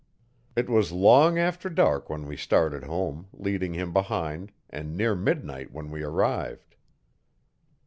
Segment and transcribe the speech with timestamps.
[0.55, 5.71] It was long after dark when we started home, leading him behind, and near midnight
[5.71, 6.73] when we arrived.